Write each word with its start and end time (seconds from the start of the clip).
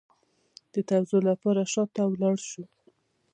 د 0.73 0.75
توضیح 0.89 1.21
لپاره 1.29 1.61
شا 1.73 1.83
ته 1.93 2.01
لاړ 2.21 2.35
شو 2.49 2.63